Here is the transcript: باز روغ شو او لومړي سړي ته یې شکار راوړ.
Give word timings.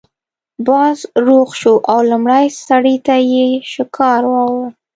باز 0.67 0.99
روغ 1.27 1.47
شو 1.61 1.73
او 1.91 1.99
لومړي 2.09 2.45
سړي 2.67 2.95
ته 3.05 3.15
یې 3.33 3.45
شکار 3.73 4.21
راوړ. 4.33 4.63